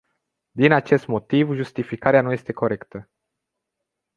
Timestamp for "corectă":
2.53-3.09